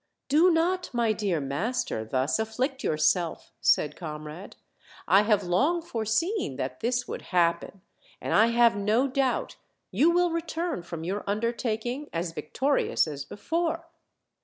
"Do 0.29 0.49
not, 0.49 0.89
my 0.93 1.13
dear 1.13 1.39
master, 1.39 2.03
thus 2.03 2.39
afflict 2.39 2.83
yourself," 2.83 3.51
said 3.61 3.95
Comrade. 3.95 4.55
"I 5.07 5.21
have 5.21 5.43
long 5.43 5.79
foreseen 5.83 6.55
that 6.55 6.79
this 6.79 7.07
would 7.07 7.21
happen, 7.21 7.81
and 8.19 8.33
I 8.33 8.47
have 8.47 8.75
no 8.75 9.07
doubt 9.07 9.57
you 9.91 10.09
will 10.09 10.31
return 10.31 10.81
from 10.81 11.03
your 11.03 11.23
undertaking 11.27 12.09
as 12.11 12.31
vic 12.31 12.51
torious 12.51 13.07
as 13.07 13.25
before. 13.25 13.89